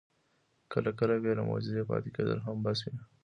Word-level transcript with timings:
کله 0.71 0.91
کله 0.99 1.15
بې 1.23 1.31
له 1.37 1.43
معجزې 1.49 1.83
پاتې 1.89 2.09
کېدل 2.15 2.37
هم 2.45 2.57
بس 2.65 2.79
وي. 2.85 2.95